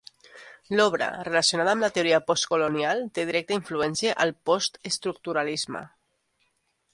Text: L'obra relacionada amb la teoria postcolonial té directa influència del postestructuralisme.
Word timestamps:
L'obra 0.77 1.09
relacionada 1.27 1.75
amb 1.77 1.85
la 1.85 1.89
teoria 1.97 2.19
postcolonial 2.31 3.03
té 3.19 3.27
directa 3.31 3.57
influència 3.59 4.17
del 4.23 4.33
postestructuralisme. 4.51 5.85